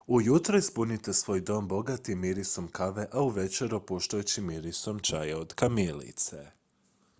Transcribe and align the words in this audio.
ujutro 0.07 0.57
ispunite 0.57 1.13
svoj 1.13 1.41
dom 1.41 1.67
bogatim 1.67 2.19
mirisom 2.19 2.67
kave 2.67 3.07
a 3.13 3.21
uvečer 3.21 3.75
opuštajućim 3.75 4.47
mirisom 4.47 4.99
čaja 4.99 5.37
od 5.39 5.53
kamilice 5.55 6.45